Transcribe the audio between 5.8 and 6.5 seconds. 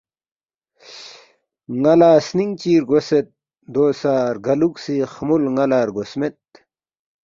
رگوسمید